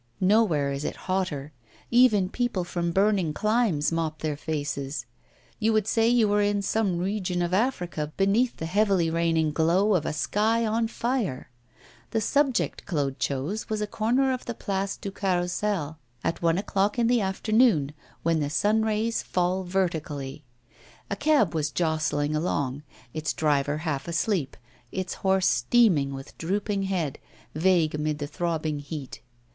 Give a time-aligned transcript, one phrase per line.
[0.19, 1.53] Nowhere is it hotter;
[1.91, 5.05] even people from burning climes mop their faces;
[5.59, 9.93] you would say you were in some region of Africa beneath the heavily raining glow
[9.93, 11.51] of a sky on fire.
[12.09, 16.97] The subject Claude chose was a corner of the Place du Carrousel, at one o'clock
[16.97, 17.91] in the afternoon,
[18.23, 20.43] when the sunrays fall vertically.
[21.11, 22.81] A cab was jolting along,
[23.13, 24.57] its driver half asleep,
[24.91, 27.19] its horse steaming, with drooping head,
[27.53, 29.21] vague amid the throbbing heat.